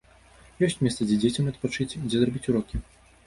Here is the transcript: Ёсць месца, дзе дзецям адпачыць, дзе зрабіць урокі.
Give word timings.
Ёсць 0.67 0.79
месца, 0.85 1.01
дзе 1.11 1.17
дзецям 1.25 1.51
адпачыць, 1.53 1.87
дзе 2.07 2.17
зрабіць 2.25 2.47
урокі. 2.55 2.81